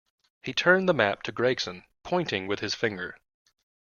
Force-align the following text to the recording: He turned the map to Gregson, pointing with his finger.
He 0.41 0.51
turned 0.51 0.89
the 0.89 0.95
map 0.95 1.21
to 1.21 1.31
Gregson, 1.31 1.83
pointing 2.03 2.47
with 2.47 2.59
his 2.59 2.73
finger. 2.73 3.17